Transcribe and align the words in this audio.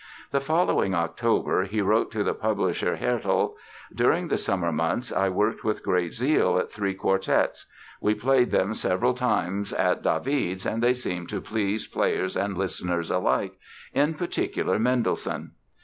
The 0.31 0.41
following 0.41 0.95
October 0.95 1.61
he 1.65 1.79
wrote 1.79 2.11
to 2.13 2.23
the 2.23 2.33
publisher, 2.33 2.95
Haertel: 2.97 3.53
"During 3.93 4.29
the 4.29 4.37
summer 4.39 4.71
months 4.71 5.11
I 5.13 5.29
worked 5.29 5.63
with 5.63 5.83
great 5.83 6.15
zeal 6.15 6.57
at 6.57 6.71
three 6.71 6.95
quartets.... 6.95 7.67
We 8.01 8.15
played 8.15 8.49
them 8.49 8.73
several 8.73 9.13
times 9.13 9.71
at 9.73 10.01
David's 10.01 10.65
and 10.65 10.81
they 10.81 10.95
seemed 10.95 11.29
to 11.29 11.39
please 11.39 11.85
players 11.85 12.35
and 12.35 12.57
listeners 12.57 13.11
alike, 13.11 13.53
in 13.93 14.15
particular 14.15 14.79
Mendelssohn...." 14.79 15.51